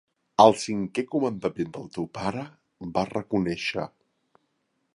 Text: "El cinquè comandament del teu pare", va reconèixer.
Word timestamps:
"El 0.45 0.53
cinquè 0.61 1.03
comandament 1.15 1.69
del 1.75 1.85
teu 1.97 2.07
pare", 2.19 2.47
va 2.97 3.05
reconèixer. 3.13 3.85